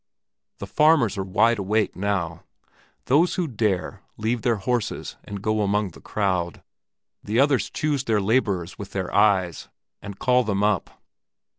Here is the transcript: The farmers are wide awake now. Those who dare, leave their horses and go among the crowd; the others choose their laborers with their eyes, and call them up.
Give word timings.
The 0.57 0.65
farmers 0.65 1.15
are 1.15 1.23
wide 1.23 1.59
awake 1.59 1.95
now. 1.95 2.41
Those 3.05 3.35
who 3.35 3.47
dare, 3.47 4.01
leave 4.17 4.41
their 4.41 4.55
horses 4.55 5.15
and 5.25 5.43
go 5.43 5.61
among 5.61 5.89
the 5.89 6.01
crowd; 6.01 6.63
the 7.23 7.39
others 7.39 7.69
choose 7.69 8.05
their 8.05 8.19
laborers 8.19 8.79
with 8.79 8.93
their 8.93 9.13
eyes, 9.13 9.69
and 10.01 10.17
call 10.17 10.43
them 10.43 10.63
up. 10.63 10.89